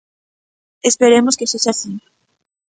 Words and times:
Esperemos 0.89 1.37
que 1.37 1.49
sexa 1.51 1.71
así. 1.73 1.91